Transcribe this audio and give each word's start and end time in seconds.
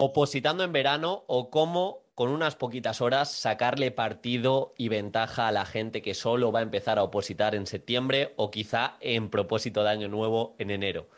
Opositando 0.00 0.62
en 0.62 0.72
verano 0.72 1.24
o 1.26 1.50
cómo 1.50 2.04
con 2.14 2.30
unas 2.30 2.54
poquitas 2.54 3.00
horas 3.00 3.32
sacarle 3.32 3.90
partido 3.90 4.72
y 4.78 4.88
ventaja 4.88 5.48
a 5.48 5.52
la 5.52 5.64
gente 5.64 6.02
que 6.02 6.14
solo 6.14 6.52
va 6.52 6.60
a 6.60 6.62
empezar 6.62 7.00
a 7.00 7.02
opositar 7.02 7.56
en 7.56 7.66
septiembre 7.66 8.32
o 8.36 8.52
quizá 8.52 8.96
en 9.00 9.28
propósito 9.28 9.82
de 9.82 9.90
año 9.90 10.06
nuevo 10.06 10.54
en 10.58 10.70
enero. 10.70 11.08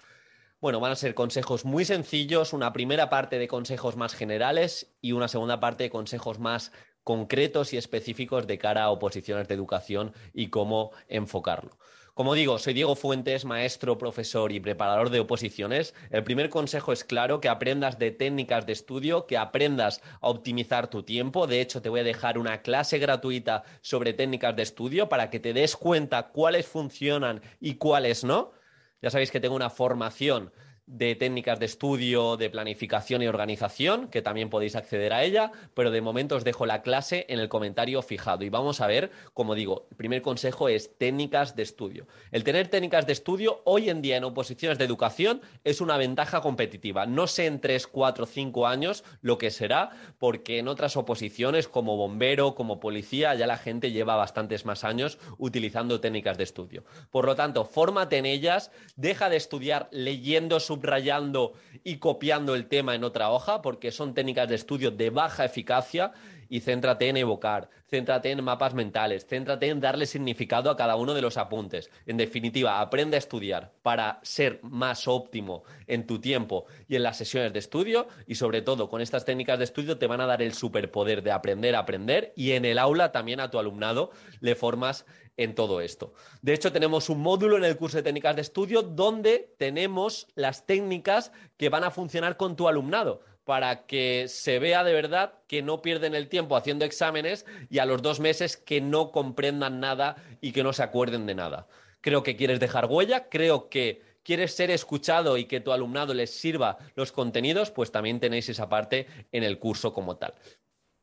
Bueno, 0.62 0.80
van 0.80 0.92
a 0.92 0.96
ser 0.96 1.14
consejos 1.14 1.66
muy 1.66 1.84
sencillos, 1.84 2.54
una 2.54 2.72
primera 2.72 3.10
parte 3.10 3.38
de 3.38 3.48
consejos 3.48 3.96
más 3.96 4.14
generales 4.14 4.90
y 5.02 5.12
una 5.12 5.28
segunda 5.28 5.60
parte 5.60 5.84
de 5.84 5.90
consejos 5.90 6.38
más 6.38 6.72
concretos 7.04 7.74
y 7.74 7.76
específicos 7.76 8.46
de 8.46 8.56
cara 8.56 8.84
a 8.84 8.90
oposiciones 8.90 9.46
de 9.46 9.54
educación 9.56 10.14
y 10.32 10.48
cómo 10.48 10.92
enfocarlo. 11.06 11.76
Como 12.20 12.34
digo, 12.34 12.58
soy 12.58 12.74
Diego 12.74 12.96
Fuentes, 12.96 13.46
maestro, 13.46 13.96
profesor 13.96 14.52
y 14.52 14.60
preparador 14.60 15.08
de 15.08 15.20
oposiciones. 15.20 15.94
El 16.10 16.22
primer 16.22 16.50
consejo 16.50 16.92
es 16.92 17.02
claro, 17.02 17.40
que 17.40 17.48
aprendas 17.48 17.98
de 17.98 18.10
técnicas 18.10 18.66
de 18.66 18.74
estudio, 18.74 19.26
que 19.26 19.38
aprendas 19.38 20.02
a 20.20 20.28
optimizar 20.28 20.90
tu 20.90 21.02
tiempo. 21.02 21.46
De 21.46 21.62
hecho, 21.62 21.80
te 21.80 21.88
voy 21.88 22.00
a 22.00 22.04
dejar 22.04 22.36
una 22.36 22.60
clase 22.60 22.98
gratuita 22.98 23.62
sobre 23.80 24.12
técnicas 24.12 24.54
de 24.54 24.64
estudio 24.64 25.08
para 25.08 25.30
que 25.30 25.40
te 25.40 25.54
des 25.54 25.76
cuenta 25.76 26.28
cuáles 26.28 26.66
funcionan 26.66 27.40
y 27.58 27.76
cuáles 27.76 28.22
no. 28.22 28.52
Ya 29.00 29.08
sabéis 29.08 29.30
que 29.30 29.40
tengo 29.40 29.56
una 29.56 29.70
formación 29.70 30.52
de 30.86 31.14
técnicas 31.14 31.60
de 31.60 31.66
estudio, 31.66 32.36
de 32.36 32.50
planificación 32.50 33.22
y 33.22 33.28
organización, 33.28 34.08
que 34.08 34.22
también 34.22 34.50
podéis 34.50 34.76
acceder 34.76 35.12
a 35.12 35.22
ella, 35.22 35.52
pero 35.74 35.90
de 35.90 36.00
momento 36.00 36.36
os 36.36 36.44
dejo 36.44 36.66
la 36.66 36.82
clase 36.82 37.26
en 37.28 37.38
el 37.38 37.48
comentario 37.48 38.02
fijado. 38.02 38.44
Y 38.44 38.48
vamos 38.48 38.80
a 38.80 38.86
ver, 38.86 39.10
como 39.34 39.54
digo, 39.54 39.86
el 39.90 39.96
primer 39.96 40.22
consejo 40.22 40.68
es 40.68 40.98
técnicas 40.98 41.56
de 41.56 41.62
estudio. 41.62 42.06
El 42.32 42.44
tener 42.44 42.68
técnicas 42.68 43.06
de 43.06 43.12
estudio 43.12 43.62
hoy 43.64 43.88
en 43.88 44.02
día 44.02 44.16
en 44.16 44.24
oposiciones 44.24 44.78
de 44.78 44.84
educación 44.84 45.40
es 45.64 45.80
una 45.80 45.96
ventaja 45.96 46.40
competitiva. 46.40 47.06
No 47.06 47.26
sé 47.26 47.46
en 47.46 47.60
3, 47.60 47.86
4, 47.86 48.26
5 48.26 48.66
años 48.66 49.04
lo 49.20 49.38
que 49.38 49.50
será, 49.50 49.90
porque 50.18 50.58
en 50.58 50.68
otras 50.68 50.96
oposiciones 50.96 51.68
como 51.68 51.96
bombero, 51.96 52.54
como 52.54 52.80
policía, 52.80 53.34
ya 53.34 53.46
la 53.46 53.56
gente 53.56 53.92
lleva 53.92 54.16
bastantes 54.16 54.64
más 54.64 54.84
años 54.84 55.18
utilizando 55.38 56.00
técnicas 56.00 56.36
de 56.38 56.44
estudio. 56.44 56.84
Por 57.10 57.26
lo 57.26 57.36
tanto, 57.36 57.64
fórmate 57.64 58.18
en 58.18 58.26
ellas, 58.26 58.70
deja 58.96 59.28
de 59.28 59.36
estudiar 59.36 59.88
leyendo 59.92 60.58
su 60.60 60.79
subrayando 60.80 61.52
y 61.84 61.96
copiando 61.96 62.54
el 62.54 62.66
tema 62.66 62.94
en 62.94 63.04
otra 63.04 63.30
hoja, 63.30 63.60
porque 63.60 63.92
son 63.92 64.14
técnicas 64.14 64.48
de 64.48 64.54
estudio 64.54 64.90
de 64.90 65.10
baja 65.10 65.44
eficacia 65.44 66.12
y 66.50 66.60
céntrate 66.60 67.08
en 67.08 67.16
evocar, 67.16 67.70
céntrate 67.88 68.30
en 68.30 68.44
mapas 68.44 68.74
mentales, 68.74 69.24
céntrate 69.26 69.68
en 69.68 69.80
darle 69.80 70.04
significado 70.04 70.68
a 70.68 70.76
cada 70.76 70.96
uno 70.96 71.14
de 71.14 71.22
los 71.22 71.38
apuntes. 71.38 71.90
En 72.06 72.16
definitiva, 72.16 72.80
aprende 72.80 73.16
a 73.16 73.18
estudiar 73.18 73.72
para 73.82 74.18
ser 74.22 74.58
más 74.62 75.08
óptimo 75.08 75.62
en 75.86 76.06
tu 76.06 76.20
tiempo 76.20 76.66
y 76.88 76.96
en 76.96 77.04
las 77.04 77.16
sesiones 77.16 77.52
de 77.52 77.60
estudio 77.60 78.08
y 78.26 78.34
sobre 78.34 78.62
todo 78.62 78.90
con 78.90 79.00
estas 79.00 79.24
técnicas 79.24 79.58
de 79.58 79.64
estudio 79.64 79.96
te 79.96 80.08
van 80.08 80.20
a 80.20 80.26
dar 80.26 80.42
el 80.42 80.52
superpoder 80.52 81.22
de 81.22 81.30
aprender 81.30 81.76
a 81.76 81.80
aprender 81.80 82.32
y 82.36 82.52
en 82.52 82.64
el 82.64 82.78
aula 82.78 83.12
también 83.12 83.38
a 83.38 83.50
tu 83.50 83.58
alumnado 83.58 84.10
le 84.40 84.56
formas 84.56 85.06
en 85.36 85.54
todo 85.54 85.80
esto. 85.80 86.12
De 86.42 86.52
hecho, 86.52 86.72
tenemos 86.72 87.08
un 87.08 87.20
módulo 87.20 87.56
en 87.56 87.64
el 87.64 87.76
curso 87.76 87.96
de 87.96 88.02
técnicas 88.02 88.34
de 88.36 88.42
estudio 88.42 88.82
donde 88.82 89.54
tenemos 89.56 90.26
las 90.34 90.66
técnicas 90.66 91.32
que 91.56 91.68
van 91.68 91.84
a 91.84 91.90
funcionar 91.90 92.36
con 92.36 92.56
tu 92.56 92.68
alumnado 92.68 93.22
para 93.44 93.86
que 93.86 94.26
se 94.28 94.58
vea 94.58 94.84
de 94.84 94.92
verdad 94.92 95.34
que 95.46 95.62
no 95.62 95.82
pierden 95.82 96.14
el 96.14 96.28
tiempo 96.28 96.56
haciendo 96.56 96.84
exámenes 96.84 97.46
y 97.68 97.78
a 97.78 97.86
los 97.86 98.02
dos 98.02 98.20
meses 98.20 98.56
que 98.56 98.80
no 98.80 99.10
comprendan 99.10 99.80
nada 99.80 100.16
y 100.40 100.52
que 100.52 100.62
no 100.62 100.72
se 100.72 100.82
acuerden 100.82 101.26
de 101.26 101.34
nada. 101.34 101.66
Creo 102.00 102.22
que 102.22 102.36
quieres 102.36 102.60
dejar 102.60 102.86
huella, 102.86 103.28
creo 103.28 103.68
que 103.68 104.02
quieres 104.22 104.54
ser 104.54 104.70
escuchado 104.70 105.36
y 105.36 105.46
que 105.46 105.60
tu 105.60 105.72
alumnado 105.72 106.14
les 106.14 106.30
sirva 106.30 106.78
los 106.94 107.12
contenidos, 107.12 107.70
pues 107.70 107.90
también 107.90 108.20
tenéis 108.20 108.48
esa 108.48 108.68
parte 108.68 109.06
en 109.32 109.42
el 109.42 109.58
curso 109.58 109.92
como 109.92 110.16
tal. 110.16 110.34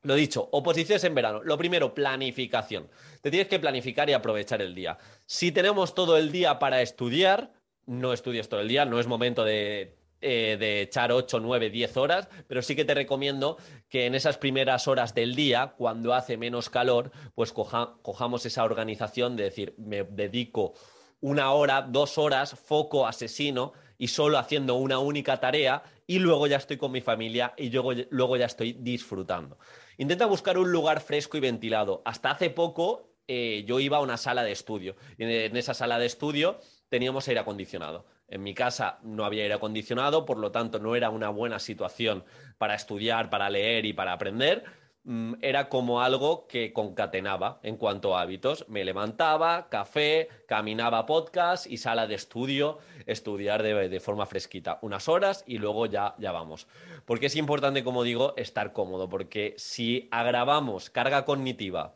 Lo 0.04 0.16
dicho, 0.16 0.48
oposiciones 0.52 1.04
en 1.04 1.16
verano. 1.16 1.44
Lo 1.44 1.58
primero, 1.58 1.94
planificación. 1.94 2.88
Te 3.22 3.30
tienes 3.32 3.50
que 3.50 3.60
planificar 3.60 4.10
y 4.10 4.14
aprovechar 4.14 4.62
el 4.62 4.74
día. 4.74 4.98
Si 5.26 5.52
tenemos 5.52 5.96
todo 5.96 6.18
el 6.18 6.32
día 6.32 6.60
para 6.60 6.82
estudiar, 6.82 7.52
no 7.86 8.14
estudies 8.14 8.48
todo 8.48 8.62
el 8.62 8.68
día, 8.68 8.86
no 8.86 9.00
es 9.00 9.08
momento 9.08 9.44
de 9.44 9.98
eh, 10.22 10.58
de 10.60 10.82
echar 10.82 11.12
8, 11.12 11.40
9, 11.40 11.70
10 11.70 11.98
horas, 11.98 12.28
pero 12.48 12.62
sí 12.62 12.76
que 12.76 12.86
te 12.86 12.94
recomiendo 12.94 13.58
que 13.90 14.06
en 14.06 14.16
esas 14.16 14.38
primeras 14.38 14.88
horas 14.88 15.14
del 15.14 15.36
día, 15.36 15.74
cuando 15.78 16.14
hace 16.14 16.38
menos 16.38 16.70
calor, 16.70 17.12
pues 17.36 17.54
cojamos 17.54 18.46
esa 18.46 18.64
organización 18.64 19.36
de 19.36 19.44
decir, 19.44 19.76
me 19.78 20.04
dedico 20.04 20.74
una 21.22 21.52
hora, 21.52 21.82
dos 21.82 22.18
horas, 22.18 22.54
foco 22.54 23.08
asesino 23.08 23.74
y 23.98 24.08
solo 24.08 24.38
haciendo 24.38 24.76
una 24.76 25.00
única 25.00 25.40
tarea 25.40 25.84
y 26.06 26.20
luego 26.20 26.48
ya 26.48 26.58
estoy 26.58 26.78
con 26.78 26.92
mi 26.92 27.02
familia 27.02 27.54
y 27.58 27.70
luego, 27.70 27.92
luego 28.10 28.38
ya 28.38 28.46
estoy 28.46 28.74
disfrutando. 28.74 29.58
Intenta 29.98 30.26
buscar 30.26 30.58
un 30.58 30.72
lugar 30.72 31.02
fresco 31.02 31.38
y 31.38 31.42
ventilado. 31.42 32.02
Hasta 32.06 32.32
hace 32.32 32.50
poco 32.50 33.10
eh, 33.28 33.66
yo 33.68 33.80
iba 33.80 33.98
a 33.98 34.02
una 34.02 34.18
sala 34.18 34.44
de 34.44 34.52
estudio 34.52 34.96
y 35.18 35.24
en 35.24 35.58
esa 35.58 35.74
sala 35.74 36.00
de 36.00 36.06
estudio 36.06 36.60
teníamos 36.90 37.28
aire 37.28 37.42
acondicionado. 37.42 38.06
En 38.28 38.44
mi 38.44 38.54
casa 38.54 39.00
no 39.04 39.26
había 39.26 39.44
aire 39.44 39.56
acondicionado, 39.56 40.26
por 40.26 40.38
lo 40.38 40.52
tanto 40.52 40.80
no 40.80 40.96
era 40.96 41.10
una 41.10 41.30
buena 41.30 41.60
situación 41.60 42.26
para 42.58 42.76
estudiar, 42.76 43.30
para 43.30 43.50
leer 43.50 43.86
y 43.86 43.94
para 43.94 44.14
aprender. 44.14 44.66
Mm, 45.10 45.36
era 45.42 45.70
como 45.70 46.02
algo 46.02 46.48
que 46.48 46.74
concatenaba 46.74 47.62
en 47.64 47.78
cuanto 47.78 48.18
a 48.18 48.22
hábitos. 48.22 48.66
Me 48.68 48.84
levantaba, 48.84 49.70
café, 49.70 50.28
caminaba 50.48 51.06
podcast 51.06 51.66
y 51.66 51.78
sala 51.78 52.08
de 52.08 52.16
estudio, 52.16 52.80
estudiar 53.06 53.64
de, 53.64 54.00
forma 54.02 54.26
fresquita 54.26 54.80
unas 54.82 55.08
horas 55.08 55.46
y 55.48 55.60
luego 55.60 55.86
ya, 55.86 56.16
ya 56.18 56.34
vamos. 56.34 56.68
Porque 57.06 57.28
es 57.28 57.38
importante, 57.38 57.86
como 57.86 58.04
digo, 58.04 58.34
estar 58.36 58.74
cómodo, 58.74 59.08
porque 59.08 59.56
si 59.58 60.10
agravamos 60.12 60.90
carga 60.90 61.24
cognitiva, 61.24 61.96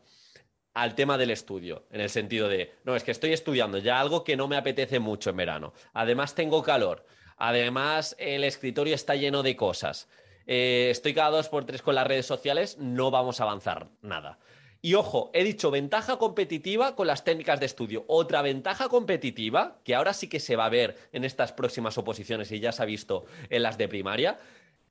al 0.74 0.94
tema 0.94 1.18
del 1.18 1.30
estudio, 1.30 1.84
en 1.90 2.00
el 2.00 2.10
sentido 2.10 2.48
de, 2.48 2.74
no, 2.84 2.96
es 2.96 3.04
que 3.04 3.10
estoy 3.10 3.32
estudiando 3.32 3.78
ya 3.78 4.00
algo 4.00 4.24
que 4.24 4.36
no 4.36 4.48
me 4.48 4.56
apetece 4.56 5.00
mucho 5.00 5.30
en 5.30 5.36
verano. 5.36 5.72
Además 5.92 6.34
tengo 6.34 6.62
calor, 6.62 7.04
además 7.36 8.16
el 8.18 8.44
escritorio 8.44 8.94
está 8.94 9.14
lleno 9.14 9.42
de 9.42 9.56
cosas, 9.56 10.08
eh, 10.46 10.88
estoy 10.90 11.14
cada 11.14 11.30
dos 11.30 11.48
por 11.48 11.64
tres 11.66 11.82
con 11.82 11.94
las 11.94 12.06
redes 12.06 12.26
sociales, 12.26 12.78
no 12.78 13.10
vamos 13.10 13.40
a 13.40 13.44
avanzar 13.44 13.88
nada. 14.00 14.38
Y 14.84 14.94
ojo, 14.94 15.30
he 15.32 15.44
dicho 15.44 15.70
ventaja 15.70 16.16
competitiva 16.16 16.96
con 16.96 17.06
las 17.06 17.22
técnicas 17.22 17.60
de 17.60 17.66
estudio. 17.66 18.04
Otra 18.08 18.42
ventaja 18.42 18.88
competitiva, 18.88 19.80
que 19.84 19.94
ahora 19.94 20.12
sí 20.12 20.28
que 20.28 20.40
se 20.40 20.56
va 20.56 20.64
a 20.64 20.70
ver 20.70 20.96
en 21.12 21.24
estas 21.24 21.52
próximas 21.52 21.96
oposiciones 21.98 22.50
y 22.50 22.58
ya 22.58 22.72
se 22.72 22.82
ha 22.82 22.86
visto 22.86 23.24
en 23.48 23.62
las 23.62 23.78
de 23.78 23.86
primaria, 23.86 24.40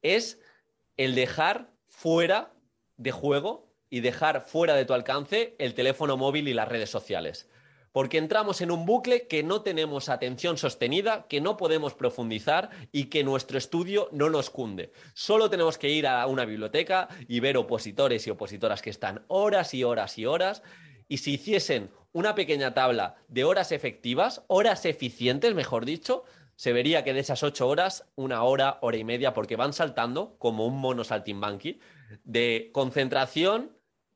es 0.01 0.39
el 0.95 1.13
dejar 1.13 1.71
fuera 1.87 2.53
de 2.95 3.11
juego 3.11 3.70
y 3.91 3.99
dejar 3.99 4.41
fuera 4.41 4.73
de 4.73 4.85
tu 4.85 4.93
alcance 4.93 5.53
el 5.59 5.75
teléfono 5.75 6.17
móvil 6.17 6.47
y 6.47 6.55
las 6.55 6.67
redes 6.67 6.89
sociales. 6.89 7.47
Porque 7.91 8.17
entramos 8.17 8.61
en 8.61 8.71
un 8.71 8.85
bucle 8.85 9.27
que 9.27 9.43
no 9.43 9.63
tenemos 9.63 10.07
atención 10.07 10.57
sostenida, 10.57 11.27
que 11.27 11.41
no 11.41 11.57
podemos 11.57 11.93
profundizar 11.93 12.69
y 12.93 13.05
que 13.05 13.25
nuestro 13.25 13.57
estudio 13.57 14.07
no 14.13 14.29
nos 14.29 14.49
cunde. 14.49 14.93
Solo 15.13 15.49
tenemos 15.49 15.77
que 15.77 15.89
ir 15.89 16.07
a 16.07 16.25
una 16.25 16.45
biblioteca 16.45 17.09
y 17.27 17.41
ver 17.41 17.57
opositores 17.57 18.25
y 18.25 18.29
opositoras 18.29 18.81
que 18.81 18.89
están 18.89 19.25
horas 19.27 19.73
y 19.73 19.83
horas 19.83 20.17
y 20.17 20.25
horas. 20.25 20.63
Y 21.09 21.17
si 21.17 21.33
hiciesen 21.33 21.91
una 22.13 22.33
pequeña 22.33 22.73
tabla 22.73 23.17
de 23.27 23.43
horas 23.43 23.73
efectivas, 23.73 24.43
horas 24.47 24.85
eficientes, 24.85 25.53
mejor 25.53 25.83
dicho, 25.83 26.23
se 26.55 26.71
vería 26.71 27.03
que 27.03 27.13
de 27.13 27.19
esas 27.19 27.43
ocho 27.43 27.67
horas, 27.67 28.05
una 28.15 28.43
hora, 28.43 28.77
hora 28.81 28.95
y 28.95 29.03
media, 29.03 29.33
porque 29.33 29.57
van 29.57 29.73
saltando 29.73 30.37
como 30.37 30.65
un 30.65 30.77
mono 30.79 31.03
saltimbanqui, 31.03 31.79
de 32.23 32.69
concentración 32.71 33.71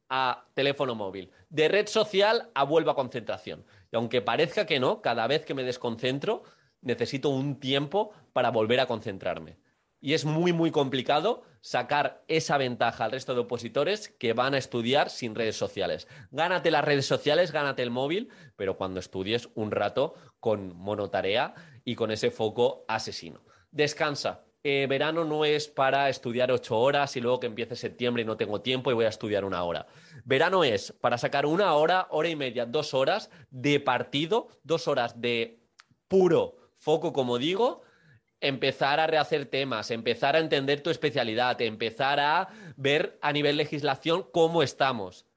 a 0.09 0.45
teléfono 0.53 0.95
móvil, 0.95 1.31
de 1.49 1.67
red 1.67 1.87
social 1.87 2.49
a 2.53 2.63
vuelva 2.63 2.93
a 2.93 2.95
concentración. 2.95 3.65
Y 3.91 3.95
aunque 3.95 4.21
parezca 4.21 4.65
que 4.65 4.79
no, 4.79 5.01
cada 5.01 5.27
vez 5.27 5.45
que 5.45 5.53
me 5.53 5.63
desconcentro, 5.63 6.43
necesito 6.81 7.29
un 7.29 7.59
tiempo 7.59 8.11
para 8.33 8.51
volver 8.51 8.79
a 8.79 8.85
concentrarme. 8.85 9.57
Y 9.99 10.13
es 10.13 10.23
muy, 10.23 10.53
muy 10.53 10.69
complicado 10.69 11.43
sacar 11.61 12.23
esa 12.27 12.59
ventaja 12.59 13.05
al 13.05 13.11
resto 13.11 13.33
de 13.33 13.39
opositores 13.39 14.09
que 14.09 14.33
van 14.33 14.53
a 14.53 14.59
estudiar 14.59 15.09
sin 15.09 15.33
redes 15.33 15.55
sociales. 15.55 16.07
Gánate 16.29 16.69
las 16.69 16.85
redes 16.85 17.07
sociales, 17.07 17.51
gánate 17.51 17.81
el 17.81 17.89
móvil, 17.89 18.29
pero 18.55 18.77
cuando 18.77 18.99
estudies 18.99 19.49
un 19.55 19.71
rato 19.71 20.13
con 20.39 20.75
monotarea 20.77 21.55
y 21.83 21.95
con 21.95 22.11
ese 22.11 22.29
foco 22.29 22.85
asesino. 22.87 23.41
Descansa, 23.71 24.44
eh, 24.67 24.87
verano 24.87 25.23
no 25.23 25.45
es 25.45 25.67
para 25.67 26.09
estudiar 26.09 26.51
ocho 26.51 26.79
horas 26.79 27.15
y 27.15 27.21
luego 27.21 27.39
que 27.39 27.45
empiece 27.45 27.75
septiembre 27.75 28.23
y 28.23 28.25
no 28.25 28.35
tengo 28.35 28.61
tiempo 28.61 28.89
y 28.89 28.95
voy 28.95 29.05
a 29.05 29.09
estudiar 29.09 29.45
una 29.45 29.63
hora. 29.63 29.85
Verano 30.23 30.63
es 30.63 30.91
para 30.91 31.19
sacar 31.19 31.45
una 31.45 31.75
hora, 31.75 32.07
hora 32.09 32.29
y 32.29 32.35
media, 32.35 32.65
dos 32.65 32.95
horas 32.95 33.29
de 33.51 33.79
partido, 33.79 34.47
dos 34.63 34.87
horas 34.87 35.21
de 35.21 35.59
puro 36.07 36.55
foco, 36.77 37.13
como 37.13 37.37
digo, 37.37 37.83
empezar 38.41 38.99
a 38.99 39.05
rehacer 39.05 39.45
temas, 39.45 39.91
empezar 39.91 40.35
a 40.35 40.39
entender 40.39 40.81
tu 40.81 40.89
especialidad, 40.89 41.61
empezar 41.61 42.19
a 42.19 42.49
ver 42.75 43.19
a 43.21 43.31
nivel 43.33 43.57
legislación 43.57 44.27
cómo 44.33 44.63
estamos, 44.63 45.27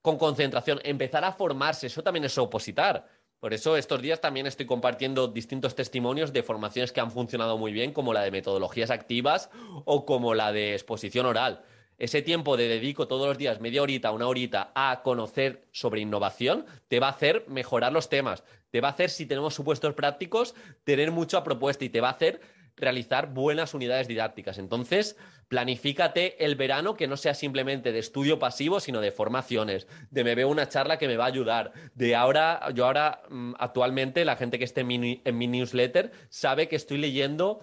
con 0.00 0.16
concentración, 0.16 0.80
empezar 0.84 1.22
a 1.26 1.32
formarse, 1.32 1.88
eso 1.88 2.02
también 2.02 2.24
es 2.24 2.38
opositar. 2.38 3.06
Por 3.40 3.54
eso 3.54 3.78
estos 3.78 4.02
días 4.02 4.20
también 4.20 4.46
estoy 4.46 4.66
compartiendo 4.66 5.26
distintos 5.26 5.74
testimonios 5.74 6.34
de 6.34 6.42
formaciones 6.42 6.92
que 6.92 7.00
han 7.00 7.10
funcionado 7.10 7.56
muy 7.56 7.72
bien, 7.72 7.94
como 7.94 8.12
la 8.12 8.20
de 8.20 8.30
metodologías 8.30 8.90
activas 8.90 9.48
o 9.86 10.04
como 10.04 10.34
la 10.34 10.52
de 10.52 10.74
exposición 10.74 11.24
oral. 11.24 11.62
Ese 11.96 12.20
tiempo 12.20 12.58
de 12.58 12.68
dedico 12.68 13.08
todos 13.08 13.28
los 13.28 13.38
días 13.38 13.60
media 13.60 13.80
horita, 13.80 14.12
una 14.12 14.26
horita 14.26 14.72
a 14.74 15.00
conocer 15.02 15.64
sobre 15.72 16.02
innovación, 16.02 16.66
te 16.88 17.00
va 17.00 17.08
a 17.08 17.12
hacer 17.12 17.44
mejorar 17.48 17.92
los 17.92 18.10
temas, 18.10 18.44
te 18.70 18.82
va 18.82 18.88
a 18.88 18.92
hacer, 18.92 19.08
si 19.08 19.24
tenemos 19.24 19.54
supuestos 19.54 19.94
prácticos, 19.94 20.54
tener 20.84 21.10
mucha 21.10 21.42
propuesta 21.42 21.84
y 21.84 21.88
te 21.88 22.02
va 22.02 22.08
a 22.08 22.12
hacer 22.12 22.42
realizar 22.80 23.32
buenas 23.32 23.74
unidades 23.74 24.08
didácticas. 24.08 24.58
Entonces, 24.58 25.16
planifícate 25.48 26.44
el 26.44 26.54
verano 26.54 26.96
que 26.96 27.06
no 27.06 27.16
sea 27.16 27.34
simplemente 27.34 27.92
de 27.92 27.98
estudio 27.98 28.38
pasivo, 28.38 28.80
sino 28.80 29.00
de 29.00 29.12
formaciones, 29.12 29.86
de 30.10 30.24
me 30.24 30.34
veo 30.34 30.48
una 30.48 30.68
charla 30.68 30.98
que 30.98 31.08
me 31.08 31.16
va 31.16 31.24
a 31.24 31.28
ayudar, 31.28 31.72
de 31.94 32.14
ahora, 32.14 32.68
yo 32.74 32.86
ahora 32.86 33.22
mm, 33.28 33.54
actualmente, 33.58 34.24
la 34.24 34.36
gente 34.36 34.58
que 34.58 34.64
esté 34.64 34.80
en 34.80 35.38
mi 35.38 35.46
newsletter 35.46 36.12
sabe 36.28 36.68
que 36.68 36.76
estoy 36.76 36.98
leyendo 36.98 37.60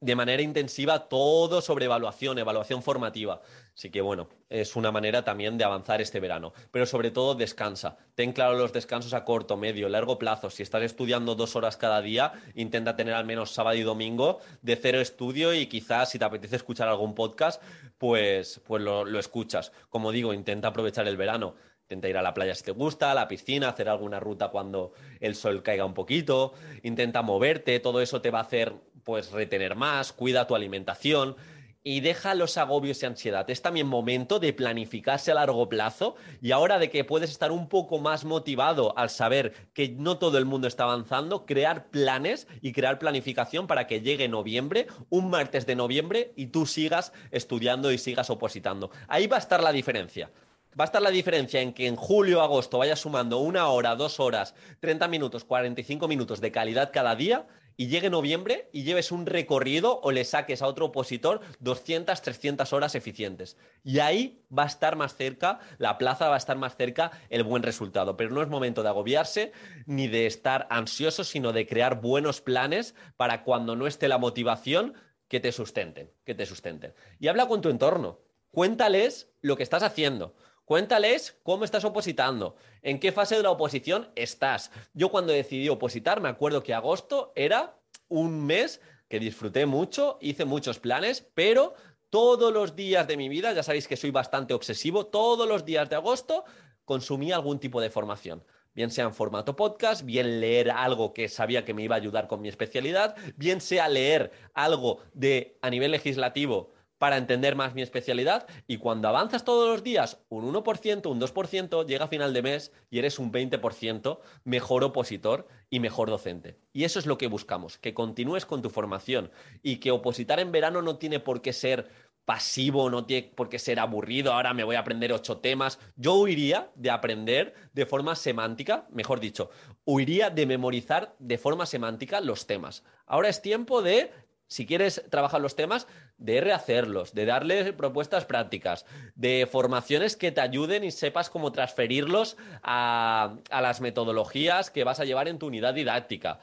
de 0.00 0.16
manera 0.16 0.42
intensiva 0.42 1.08
todo 1.08 1.60
sobre 1.60 1.84
evaluación, 1.84 2.38
evaluación 2.38 2.82
formativa. 2.82 3.42
Así 3.74 3.90
que 3.90 4.00
bueno, 4.00 4.28
es 4.48 4.76
una 4.76 4.92
manera 4.92 5.24
también 5.24 5.56
de 5.56 5.64
avanzar 5.64 6.00
este 6.00 6.20
verano. 6.20 6.52
Pero 6.70 6.86
sobre 6.86 7.10
todo 7.10 7.34
descansa. 7.34 7.96
Ten 8.14 8.32
claro 8.32 8.56
los 8.56 8.72
descansos 8.72 9.14
a 9.14 9.24
corto, 9.24 9.56
medio, 9.56 9.88
largo 9.88 10.18
plazo. 10.18 10.50
Si 10.50 10.62
estás 10.62 10.82
estudiando 10.82 11.34
dos 11.34 11.56
horas 11.56 11.76
cada 11.76 12.02
día, 12.02 12.32
intenta 12.54 12.96
tener 12.96 13.14
al 13.14 13.24
menos 13.24 13.52
sábado 13.52 13.76
y 13.76 13.82
domingo 13.82 14.40
de 14.62 14.76
cero 14.76 15.00
estudio 15.00 15.54
y 15.54 15.66
quizás 15.66 16.10
si 16.10 16.18
te 16.18 16.24
apetece 16.24 16.56
escuchar 16.56 16.88
algún 16.88 17.14
podcast, 17.14 17.62
pues, 17.98 18.60
pues 18.66 18.82
lo, 18.82 19.04
lo 19.04 19.18
escuchas. 19.18 19.72
Como 19.88 20.12
digo, 20.12 20.34
intenta 20.34 20.68
aprovechar 20.68 21.06
el 21.08 21.16
verano. 21.16 21.54
Intenta 21.82 22.08
ir 22.08 22.18
a 22.18 22.22
la 22.22 22.34
playa 22.34 22.54
si 22.54 22.62
te 22.62 22.70
gusta, 22.70 23.10
a 23.10 23.14
la 23.14 23.26
piscina, 23.26 23.68
hacer 23.68 23.88
alguna 23.88 24.20
ruta 24.20 24.48
cuando 24.48 24.92
el 25.18 25.34
sol 25.34 25.62
caiga 25.62 25.84
un 25.84 25.94
poquito. 25.94 26.52
Intenta 26.84 27.22
moverte, 27.22 27.80
todo 27.80 28.00
eso 28.00 28.20
te 28.20 28.30
va 28.30 28.38
a 28.38 28.42
hacer 28.42 28.74
pues 29.02 29.32
retener 29.32 29.74
más, 29.74 30.12
cuida 30.12 30.46
tu 30.46 30.54
alimentación 30.54 31.34
y 31.82 32.00
deja 32.00 32.34
los 32.34 32.56
agobios 32.58 33.02
y 33.02 33.06
ansiedad. 33.06 33.48
Es 33.48 33.62
también 33.62 33.86
momento 33.86 34.38
de 34.38 34.52
planificarse 34.52 35.30
a 35.30 35.34
largo 35.34 35.68
plazo 35.68 36.16
y 36.40 36.52
ahora 36.52 36.78
de 36.78 36.90
que 36.90 37.04
puedes 37.04 37.30
estar 37.30 37.52
un 37.52 37.68
poco 37.68 37.98
más 37.98 38.24
motivado 38.24 38.96
al 38.98 39.10
saber 39.10 39.68
que 39.72 39.88
no 39.88 40.18
todo 40.18 40.38
el 40.38 40.44
mundo 40.44 40.68
está 40.68 40.84
avanzando, 40.84 41.46
crear 41.46 41.90
planes 41.90 42.46
y 42.60 42.72
crear 42.72 42.98
planificación 42.98 43.66
para 43.66 43.86
que 43.86 44.00
llegue 44.00 44.28
noviembre, 44.28 44.86
un 45.08 45.30
martes 45.30 45.66
de 45.66 45.76
noviembre 45.76 46.32
y 46.36 46.46
tú 46.46 46.66
sigas 46.66 47.12
estudiando 47.30 47.92
y 47.92 47.98
sigas 47.98 48.30
opositando. 48.30 48.90
Ahí 49.08 49.26
va 49.26 49.36
a 49.36 49.40
estar 49.40 49.62
la 49.62 49.72
diferencia. 49.72 50.30
Va 50.78 50.84
a 50.84 50.86
estar 50.86 51.02
la 51.02 51.10
diferencia 51.10 51.60
en 51.60 51.72
que 51.72 51.88
en 51.88 51.96
julio 51.96 52.42
agosto 52.42 52.78
vayas 52.78 53.00
sumando 53.00 53.38
una 53.38 53.66
hora, 53.68 53.96
dos 53.96 54.20
horas, 54.20 54.54
30 54.78 55.08
minutos, 55.08 55.44
45 55.44 56.06
minutos 56.06 56.40
de 56.40 56.52
calidad 56.52 56.90
cada 56.92 57.16
día 57.16 57.48
y 57.80 57.86
llegue 57.86 58.10
noviembre 58.10 58.68
y 58.74 58.82
lleves 58.82 59.10
un 59.10 59.24
recorrido 59.24 60.00
o 60.02 60.12
le 60.12 60.26
saques 60.26 60.60
a 60.60 60.66
otro 60.66 60.84
opositor 60.84 61.40
200, 61.60 62.20
300 62.20 62.74
horas 62.74 62.94
eficientes. 62.94 63.56
Y 63.82 64.00
ahí 64.00 64.44
va 64.56 64.64
a 64.64 64.66
estar 64.66 64.96
más 64.96 65.16
cerca, 65.16 65.60
la 65.78 65.96
plaza 65.96 66.28
va 66.28 66.34
a 66.34 66.36
estar 66.36 66.58
más 66.58 66.76
cerca 66.76 67.10
el 67.30 67.42
buen 67.42 67.62
resultado. 67.62 68.18
Pero 68.18 68.32
no 68.32 68.42
es 68.42 68.48
momento 68.48 68.82
de 68.82 68.90
agobiarse 68.90 69.52
ni 69.86 70.08
de 70.08 70.26
estar 70.26 70.66
ansioso, 70.68 71.24
sino 71.24 71.54
de 71.54 71.66
crear 71.66 72.02
buenos 72.02 72.42
planes 72.42 72.94
para 73.16 73.44
cuando 73.44 73.74
no 73.76 73.86
esté 73.86 74.08
la 74.08 74.18
motivación, 74.18 74.92
que 75.26 75.40
te 75.40 75.50
sustenten, 75.50 76.12
que 76.26 76.34
te 76.34 76.44
sustenten. 76.44 76.92
Y 77.18 77.28
habla 77.28 77.48
con 77.48 77.62
tu 77.62 77.70
entorno. 77.70 78.20
Cuéntales 78.50 79.32
lo 79.40 79.56
que 79.56 79.62
estás 79.62 79.84
haciendo. 79.84 80.34
Cuéntales 80.70 81.36
cómo 81.42 81.64
estás 81.64 81.84
opositando, 81.84 82.54
en 82.82 83.00
qué 83.00 83.10
fase 83.10 83.34
de 83.34 83.42
la 83.42 83.50
oposición 83.50 84.08
estás. 84.14 84.70
Yo 84.94 85.08
cuando 85.08 85.32
decidí 85.32 85.68
opositar, 85.68 86.20
me 86.20 86.28
acuerdo 86.28 86.62
que 86.62 86.74
agosto 86.74 87.32
era 87.34 87.76
un 88.06 88.46
mes 88.46 88.80
que 89.08 89.18
disfruté 89.18 89.66
mucho, 89.66 90.16
hice 90.20 90.44
muchos 90.44 90.78
planes, 90.78 91.26
pero 91.34 91.74
todos 92.08 92.52
los 92.52 92.76
días 92.76 93.08
de 93.08 93.16
mi 93.16 93.28
vida, 93.28 93.52
ya 93.52 93.64
sabéis 93.64 93.88
que 93.88 93.96
soy 93.96 94.12
bastante 94.12 94.54
obsesivo, 94.54 95.06
todos 95.06 95.48
los 95.48 95.64
días 95.64 95.90
de 95.90 95.96
agosto 95.96 96.44
consumí 96.84 97.32
algún 97.32 97.58
tipo 97.58 97.80
de 97.80 97.90
formación 97.90 98.44
bien 98.72 98.92
sea 98.92 99.04
en 99.06 99.14
formato 99.14 99.56
podcast, 99.56 100.04
bien 100.04 100.40
leer 100.40 100.70
algo 100.70 101.12
que 101.12 101.28
sabía 101.28 101.64
que 101.64 101.74
me 101.74 101.82
iba 101.82 101.96
a 101.96 101.98
ayudar 101.98 102.28
con 102.28 102.40
mi 102.40 102.48
especialidad, 102.48 103.16
bien 103.36 103.60
sea 103.60 103.88
leer 103.88 104.30
algo 104.54 105.00
de 105.12 105.58
a 105.60 105.70
nivel 105.70 105.90
legislativo 105.90 106.70
para 107.00 107.16
entender 107.16 107.56
más 107.56 107.74
mi 107.74 107.80
especialidad 107.80 108.46
y 108.66 108.76
cuando 108.76 109.08
avanzas 109.08 109.42
todos 109.42 109.66
los 109.66 109.82
días 109.82 110.18
un 110.28 110.52
1%, 110.52 111.10
un 111.10 111.18
2%, 111.18 111.86
llega 111.86 112.04
a 112.04 112.08
final 112.08 112.34
de 112.34 112.42
mes 112.42 112.72
y 112.90 112.98
eres 112.98 113.18
un 113.18 113.32
20% 113.32 114.18
mejor 114.44 114.84
opositor 114.84 115.48
y 115.70 115.80
mejor 115.80 116.10
docente. 116.10 116.58
Y 116.74 116.84
eso 116.84 116.98
es 116.98 117.06
lo 117.06 117.16
que 117.16 117.26
buscamos, 117.26 117.78
que 117.78 117.94
continúes 117.94 118.44
con 118.44 118.60
tu 118.60 118.68
formación 118.68 119.30
y 119.62 119.76
que 119.76 119.92
opositar 119.92 120.40
en 120.40 120.52
verano 120.52 120.82
no 120.82 120.98
tiene 120.98 121.20
por 121.20 121.40
qué 121.40 121.54
ser 121.54 121.88
pasivo, 122.26 122.90
no 122.90 123.06
tiene 123.06 123.32
por 123.34 123.48
qué 123.48 123.58
ser 123.58 123.80
aburrido, 123.80 124.34
ahora 124.34 124.52
me 124.52 124.64
voy 124.64 124.76
a 124.76 124.80
aprender 124.80 125.10
ocho 125.14 125.38
temas. 125.38 125.78
Yo 125.96 126.16
huiría 126.16 126.70
de 126.74 126.90
aprender 126.90 127.54
de 127.72 127.86
forma 127.86 128.14
semántica, 128.14 128.86
mejor 128.90 129.20
dicho, 129.20 129.48
huiría 129.86 130.28
de 130.28 130.44
memorizar 130.44 131.16
de 131.18 131.38
forma 131.38 131.64
semántica 131.64 132.20
los 132.20 132.46
temas. 132.46 132.84
Ahora 133.06 133.30
es 133.30 133.40
tiempo 133.40 133.80
de 133.80 134.12
si 134.50 134.66
quieres 134.66 135.04
trabajar 135.10 135.40
los 135.40 135.54
temas, 135.54 135.86
de 136.20 136.40
rehacerlos, 136.40 137.14
de 137.14 137.24
darle 137.24 137.72
propuestas 137.72 138.26
prácticas, 138.26 138.86
de 139.16 139.48
formaciones 139.50 140.16
que 140.16 140.30
te 140.30 140.40
ayuden 140.40 140.84
y 140.84 140.90
sepas 140.90 141.30
cómo 141.30 141.50
transferirlos 141.50 142.36
a, 142.62 143.36
a 143.50 143.60
las 143.62 143.80
metodologías 143.80 144.70
que 144.70 144.84
vas 144.84 145.00
a 145.00 145.04
llevar 145.04 145.28
en 145.28 145.38
tu 145.38 145.46
unidad 145.46 145.74
didáctica. 145.74 146.40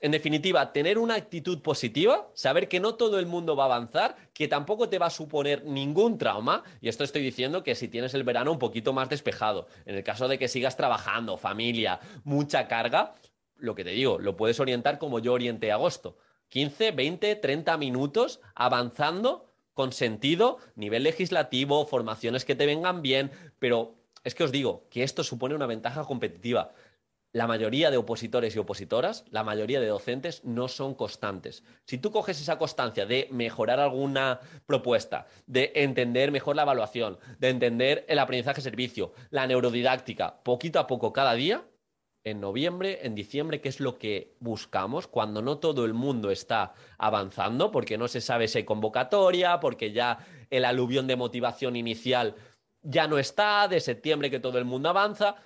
En 0.00 0.12
definitiva, 0.12 0.72
tener 0.72 0.96
una 0.96 1.16
actitud 1.16 1.60
positiva, 1.60 2.30
saber 2.32 2.68
que 2.68 2.80
no 2.80 2.94
todo 2.94 3.18
el 3.18 3.26
mundo 3.26 3.54
va 3.54 3.64
a 3.64 3.66
avanzar, 3.66 4.16
que 4.32 4.48
tampoco 4.48 4.88
te 4.88 4.98
va 4.98 5.06
a 5.06 5.10
suponer 5.10 5.66
ningún 5.66 6.16
trauma, 6.16 6.64
y 6.80 6.88
esto 6.88 7.04
estoy 7.04 7.20
diciendo 7.20 7.62
que 7.62 7.74
si 7.74 7.86
tienes 7.86 8.14
el 8.14 8.24
verano 8.24 8.50
un 8.50 8.58
poquito 8.58 8.94
más 8.94 9.10
despejado, 9.10 9.68
en 9.84 9.96
el 9.96 10.02
caso 10.02 10.26
de 10.26 10.38
que 10.38 10.48
sigas 10.48 10.78
trabajando, 10.78 11.36
familia, 11.36 12.00
mucha 12.24 12.66
carga, 12.66 13.12
lo 13.58 13.74
que 13.74 13.84
te 13.84 13.90
digo, 13.90 14.18
lo 14.18 14.38
puedes 14.38 14.58
orientar 14.58 14.98
como 14.98 15.18
yo 15.18 15.34
orienté 15.34 15.70
agosto 15.70 16.16
15, 16.50 16.92
20, 16.92 17.36
30 17.36 17.76
minutos 17.78 18.40
avanzando 18.54 19.46
con 19.72 19.92
sentido, 19.92 20.58
nivel 20.74 21.04
legislativo, 21.04 21.86
formaciones 21.86 22.44
que 22.44 22.54
te 22.54 22.66
vengan 22.66 23.02
bien, 23.02 23.30
pero 23.58 23.94
es 24.24 24.34
que 24.34 24.44
os 24.44 24.52
digo 24.52 24.86
que 24.90 25.02
esto 25.02 25.24
supone 25.24 25.54
una 25.54 25.66
ventaja 25.66 26.04
competitiva. 26.04 26.72
La 27.32 27.46
mayoría 27.46 27.92
de 27.92 27.96
opositores 27.96 28.56
y 28.56 28.58
opositoras, 28.58 29.24
la 29.30 29.44
mayoría 29.44 29.78
de 29.78 29.86
docentes 29.86 30.44
no 30.44 30.66
son 30.66 30.96
constantes. 30.96 31.62
Si 31.86 31.96
tú 31.96 32.10
coges 32.10 32.40
esa 32.40 32.58
constancia 32.58 33.06
de 33.06 33.28
mejorar 33.30 33.78
alguna 33.78 34.40
propuesta, 34.66 35.28
de 35.46 35.70
entender 35.76 36.32
mejor 36.32 36.56
la 36.56 36.62
evaluación, 36.62 37.18
de 37.38 37.50
entender 37.50 38.04
el 38.08 38.18
aprendizaje 38.18 38.60
servicio, 38.60 39.12
la 39.30 39.46
neurodidáctica, 39.46 40.42
poquito 40.42 40.80
a 40.80 40.88
poco 40.88 41.12
cada 41.12 41.34
día, 41.34 41.62
en 42.24 42.40
noviembre, 42.40 43.00
en 43.02 43.14
diciembre, 43.14 43.60
que 43.60 43.68
es 43.68 43.80
lo 43.80 43.98
que 43.98 44.34
buscamos 44.40 45.06
cuando 45.06 45.42
no 45.42 45.58
todo 45.58 45.84
el 45.84 45.94
mundo 45.94 46.30
está 46.30 46.74
avanzando, 46.98 47.70
porque 47.70 47.98
no 47.98 48.08
se 48.08 48.20
sabe 48.20 48.48
si 48.48 48.58
hay 48.58 48.64
convocatoria, 48.64 49.60
porque 49.60 49.92
ya 49.92 50.18
el 50.50 50.64
aluvión 50.64 51.06
de 51.06 51.16
motivación 51.16 51.76
inicial 51.76 52.34
ya 52.82 53.06
no 53.06 53.18
está, 53.18 53.68
de 53.68 53.80
septiembre 53.80 54.30
que 54.30 54.40
todo 54.40 54.58
el 54.58 54.64
mundo 54.64 54.88
avanza. 54.88 55.36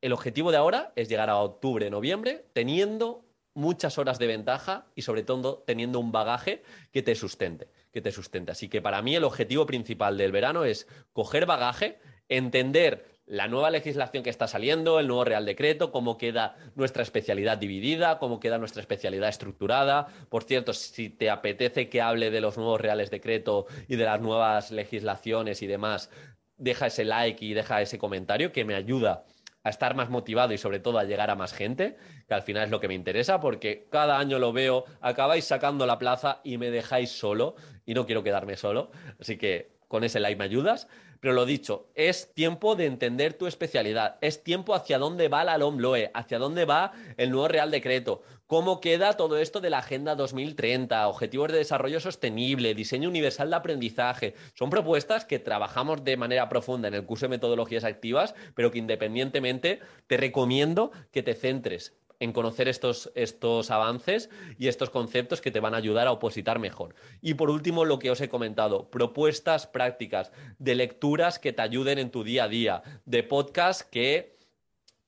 El 0.00 0.12
objetivo 0.12 0.50
de 0.50 0.56
ahora 0.56 0.92
es 0.96 1.08
llegar 1.08 1.28
a 1.28 1.36
octubre, 1.36 1.90
noviembre, 1.90 2.46
teniendo 2.52 3.24
muchas 3.54 3.98
horas 3.98 4.18
de 4.18 4.26
ventaja 4.26 4.86
y 4.94 5.02
sobre 5.02 5.22
todo 5.22 5.62
teniendo 5.66 6.00
un 6.00 6.12
bagaje 6.12 6.62
que 6.92 7.02
te 7.02 7.14
sustente, 7.14 7.68
que 7.92 8.00
te 8.00 8.12
sustente. 8.12 8.52
Así 8.52 8.68
que 8.68 8.80
para 8.80 9.02
mí 9.02 9.16
el 9.16 9.24
objetivo 9.24 9.66
principal 9.66 10.16
del 10.16 10.32
verano 10.32 10.64
es 10.64 10.86
coger 11.12 11.46
bagaje, 11.46 11.98
entender 12.28 13.19
la 13.30 13.46
nueva 13.46 13.70
legislación 13.70 14.24
que 14.24 14.30
está 14.30 14.48
saliendo, 14.48 14.98
el 14.98 15.06
nuevo 15.06 15.24
Real 15.24 15.46
Decreto, 15.46 15.92
cómo 15.92 16.18
queda 16.18 16.56
nuestra 16.74 17.04
especialidad 17.04 17.58
dividida, 17.58 18.18
cómo 18.18 18.40
queda 18.40 18.58
nuestra 18.58 18.80
especialidad 18.80 19.28
estructurada. 19.28 20.08
Por 20.28 20.42
cierto, 20.42 20.72
si 20.72 21.10
te 21.10 21.30
apetece 21.30 21.88
que 21.88 22.02
hable 22.02 22.32
de 22.32 22.40
los 22.40 22.56
nuevos 22.56 22.80
Reales 22.80 23.08
Decreto 23.08 23.66
y 23.86 23.94
de 23.94 24.04
las 24.04 24.20
nuevas 24.20 24.72
legislaciones 24.72 25.62
y 25.62 25.68
demás, 25.68 26.10
deja 26.56 26.88
ese 26.88 27.04
like 27.04 27.44
y 27.44 27.54
deja 27.54 27.80
ese 27.80 27.98
comentario 27.98 28.50
que 28.50 28.64
me 28.64 28.74
ayuda 28.74 29.22
a 29.62 29.70
estar 29.70 29.94
más 29.94 30.10
motivado 30.10 30.52
y 30.52 30.58
sobre 30.58 30.80
todo 30.80 30.98
a 30.98 31.04
llegar 31.04 31.30
a 31.30 31.36
más 31.36 31.52
gente, 31.52 31.98
que 32.26 32.34
al 32.34 32.42
final 32.42 32.64
es 32.64 32.70
lo 32.70 32.80
que 32.80 32.88
me 32.88 32.94
interesa, 32.94 33.38
porque 33.38 33.86
cada 33.90 34.18
año 34.18 34.40
lo 34.40 34.52
veo, 34.52 34.86
acabáis 35.00 35.44
sacando 35.44 35.86
la 35.86 36.00
plaza 36.00 36.40
y 36.42 36.58
me 36.58 36.72
dejáis 36.72 37.10
solo 37.10 37.54
y 37.86 37.94
no 37.94 38.06
quiero 38.06 38.24
quedarme 38.24 38.56
solo, 38.56 38.90
así 39.20 39.36
que 39.36 39.78
con 39.86 40.02
ese 40.02 40.18
like 40.18 40.38
me 40.38 40.44
ayudas. 40.44 40.88
Pero 41.20 41.34
lo 41.34 41.44
dicho, 41.44 41.88
es 41.94 42.32
tiempo 42.32 42.76
de 42.76 42.86
entender 42.86 43.34
tu 43.34 43.46
especialidad, 43.46 44.16
es 44.22 44.42
tiempo 44.42 44.74
hacia 44.74 44.98
dónde 44.98 45.28
va 45.28 45.44
la 45.44 45.58
LOMLOE, 45.58 46.10
hacia 46.14 46.38
dónde 46.38 46.64
va 46.64 46.92
el 47.18 47.30
nuevo 47.30 47.46
Real 47.46 47.70
Decreto, 47.70 48.22
cómo 48.46 48.80
queda 48.80 49.12
todo 49.12 49.38
esto 49.38 49.60
de 49.60 49.68
la 49.68 49.78
Agenda 49.78 50.14
2030, 50.14 51.06
Objetivos 51.06 51.52
de 51.52 51.58
Desarrollo 51.58 52.00
Sostenible, 52.00 52.74
Diseño 52.74 53.10
Universal 53.10 53.50
de 53.50 53.56
Aprendizaje. 53.56 54.34
Son 54.54 54.70
propuestas 54.70 55.26
que 55.26 55.38
trabajamos 55.38 56.04
de 56.04 56.16
manera 56.16 56.48
profunda 56.48 56.88
en 56.88 56.94
el 56.94 57.04
curso 57.04 57.26
de 57.26 57.30
metodologías 57.30 57.84
activas, 57.84 58.34
pero 58.54 58.70
que 58.70 58.78
independientemente 58.78 59.80
te 60.06 60.16
recomiendo 60.16 60.90
que 61.12 61.22
te 61.22 61.34
centres 61.34 61.99
en 62.20 62.32
conocer 62.32 62.68
estos, 62.68 63.10
estos 63.14 63.70
avances 63.70 64.30
y 64.58 64.68
estos 64.68 64.90
conceptos 64.90 65.40
que 65.40 65.50
te 65.50 65.60
van 65.60 65.74
a 65.74 65.78
ayudar 65.78 66.06
a 66.06 66.12
opositar 66.12 66.58
mejor. 66.58 66.94
Y 67.22 67.34
por 67.34 67.50
último, 67.50 67.84
lo 67.84 67.98
que 67.98 68.10
os 68.10 68.20
he 68.20 68.28
comentado, 68.28 68.90
propuestas 68.90 69.66
prácticas 69.66 70.30
de 70.58 70.74
lecturas 70.74 71.38
que 71.38 71.52
te 71.52 71.62
ayuden 71.62 71.98
en 71.98 72.10
tu 72.10 72.22
día 72.22 72.44
a 72.44 72.48
día, 72.48 72.82
de 73.06 73.22
podcasts 73.22 73.82
que 73.82 74.38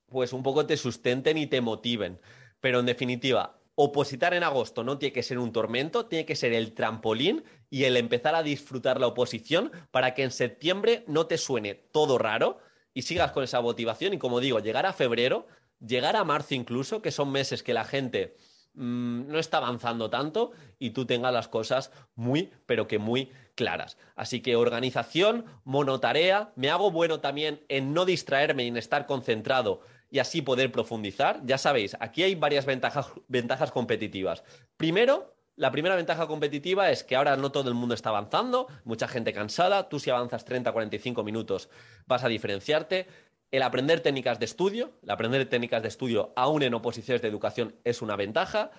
pues 0.09 0.33
un 0.33 0.43
poco 0.43 0.67
te 0.67 0.77
sustenten 0.77 1.39
y 1.39 1.47
te 1.47 1.61
motiven. 1.61 2.21
Pero 2.61 2.81
en 2.81 2.87
definitiva, 2.87 3.59
opositar 3.75 4.35
en 4.35 4.43
agosto 4.43 4.85
no 4.85 4.99
tiene 4.99 5.13
que 5.13 5.23
ser 5.23 5.39
un 5.39 5.53
tormento, 5.53 6.07
tiene 6.07 6.27
que 6.27 6.37
ser 6.37 6.53
el 6.53 6.73
trampolín 6.73 7.45
y 7.71 7.85
el 7.85 7.97
empezar 7.97 8.35
a 8.35 8.43
disfrutar 8.43 9.01
la 9.01 9.07
oposición 9.07 9.73
para 9.91 10.15
que 10.15 10.23
en 10.23 10.31
septiembre 10.31 11.05
no 11.07 11.27
te 11.27 11.39
suene 11.39 11.75
todo 11.75 12.19
raro 12.19 12.59
y 12.95 13.03
sigas 13.03 13.33
con 13.33 13.45
esa 13.45 13.61
motivación 13.61 14.13
y 14.15 14.19
como 14.19 14.41
digo, 14.41 14.61
llegar 14.61 14.87
a 14.87 14.93
febrero 14.93 15.47
llegar 15.87 16.17
a 16.17 16.25
marzo 16.25 16.55
incluso, 16.55 17.03
que 17.03 17.11
son 17.11 17.31
meses 17.31 17.63
que 17.63 17.75
la 17.75 17.85
gente 17.85 18.37
mm, 18.75 19.29
no 19.29 19.39
está 19.39 19.59
avanzando 19.59 20.11
tanto 20.11 20.53
y 20.79 20.91
tú 20.91 21.07
tengas 21.07 21.33
las 21.33 21.49
cosas 21.49 21.91
muy, 22.15 22.51
pero 22.67 22.87
que 22.87 22.99
muy 22.99 23.31
claras. 23.55 23.97
Así 24.17 24.41
que 24.41 24.57
organización, 24.57 25.45
monotarea, 25.65 26.53
me 26.57 26.71
hago 26.71 26.91
bueno 26.91 27.21
también 27.21 27.65
en 27.69 27.93
no 27.93 28.05
distraerme 28.05 28.65
y 28.65 28.69
en 28.69 28.77
estar 28.77 29.07
concentrado 29.07 29.81
y 30.11 30.19
así 30.19 30.43
poder 30.43 30.71
profundizar. 30.71 31.41
Ya 31.45 31.59
sabéis, 31.59 31.97
aquí 32.01 32.23
hay 32.23 32.35
varias 32.35 32.67
ventajas, 32.67 33.07
ventajas 33.29 33.73
competitivas. 33.73 34.45
Primero, 34.77 35.35
la 35.57 35.71
primera 35.71 35.97
ventaja 35.97 36.27
competitiva 36.27 36.91
es 36.91 37.05
que 37.05 37.17
ahora 37.17 37.37
no 37.37 37.53
todo 37.53 37.69
el 37.69 37.75
mundo 37.75 37.95
está 37.95 38.09
avanzando, 38.09 38.69
mucha 38.85 39.07
gente 39.07 39.33
cansada, 39.33 39.89
tú 39.89 39.99
si 39.99 40.11
avanzas 40.11 40.45
30, 40.45 40.73
45 40.73 41.23
minutos 41.25 41.69
vas 42.07 42.25
a 42.25 42.29
diferenciarte 42.29 43.07
el 43.53 43.63
aprender 43.63 44.01
técnicas 44.01 44.39
de 44.39 44.47
estudio, 44.47 44.93
el 45.03 45.11
aprender 45.11 45.47
técnicas 45.47 45.83
de 45.83 45.89
estudio 45.89 46.33
aún 46.37 46.63
en 46.63 46.73
oposiciones 46.73 47.21
de 47.21 47.29
educación 47.29 47.77
es 47.85 48.01
una 48.01 48.17
ventaja 48.17 48.71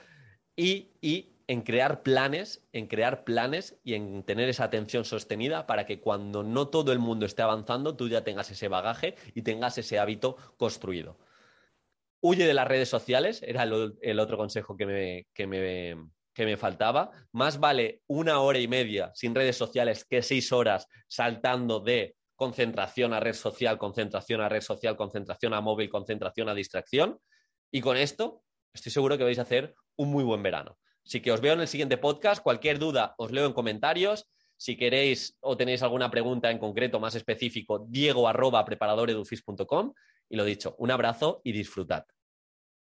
y, 0.55 0.89
en 1.45 1.61
crear 1.61 2.01
planes, 2.01 2.67
en 2.73 2.87
crear 2.87 3.23
planes 3.23 3.77
y 3.83 3.93
en 3.93 4.23
tener 4.23 4.49
esa 4.49 4.63
atención 4.63 5.05
sostenida 5.05 5.67
para 5.67 5.85
que 5.85 5.99
cuando 5.99 6.41
no 6.41 6.69
todo 6.69 6.91
el 6.91 6.99
mundo 6.99 7.25
esté 7.25 7.43
avanzando, 7.43 7.95
tú 7.95 8.09
ya 8.09 8.23
tengas 8.23 8.49
ese 8.49 8.67
bagaje 8.67 9.15
y 9.35 9.43
tengas 9.43 9.77
ese 9.77 9.99
hábito 9.99 10.37
construido. 10.57 11.19
Huye 12.19 12.47
de 12.47 12.53
las 12.55 12.67
redes 12.67 12.89
sociales, 12.89 13.43
era 13.43 13.63
el, 13.63 14.19
otro 14.19 14.37
consejo 14.37 14.75
que 14.75 14.85
me, 14.87 15.27
que 15.33 15.45
me, 15.45 16.09
que 16.33 16.45
me 16.45 16.57
faltaba. 16.57 17.11
Más 17.31 17.59
vale 17.59 18.01
una 18.07 18.39
hora 18.39 18.57
y 18.57 18.67
media 18.67 19.11
sin 19.13 19.35
redes 19.35 19.57
sociales 19.57 20.03
que 20.05 20.23
seis 20.23 20.51
horas 20.51 20.87
saltando 21.07 21.79
de 21.79 22.15
concentración 22.35 23.13
a 23.13 23.19
red 23.19 23.33
social, 23.33 23.77
concentración 23.77 24.41
a 24.41 24.49
red 24.49 24.61
social, 24.61 24.95
concentración 24.95 25.53
a 25.53 25.61
móvil, 25.61 25.89
concentración 25.89 26.49
a 26.49 26.53
distracción. 26.53 27.19
Y 27.71 27.81
con 27.81 27.97
esto 27.97 28.43
estoy 28.73 28.91
seguro 28.91 29.17
que 29.17 29.23
vais 29.23 29.39
a 29.39 29.43
hacer 29.43 29.75
un 29.95 30.09
muy 30.09 30.23
buen 30.23 30.43
verano. 30.43 30.77
Así 31.05 31.21
que 31.21 31.31
os 31.31 31.41
veo 31.41 31.53
en 31.53 31.61
el 31.61 31.67
siguiente 31.67 31.97
podcast. 31.97 32.41
Cualquier 32.41 32.79
duda 32.79 33.13
os 33.17 33.31
leo 33.31 33.45
en 33.45 33.53
comentarios. 33.53 34.29
Si 34.57 34.77
queréis 34.77 35.37
o 35.41 35.57
tenéis 35.57 35.83
alguna 35.83 36.09
pregunta 36.09 36.49
en 36.49 36.59
concreto 36.59 36.99
más 36.99 37.15
específico, 37.15 37.85
diego 37.87 38.27
arroba 38.27 38.63
preparadoredufis.com. 38.63 39.93
Y 40.29 40.35
lo 40.35 40.45
dicho, 40.45 40.75
un 40.77 40.91
abrazo 40.91 41.41
y 41.43 41.51
disfrutad. 41.51 42.05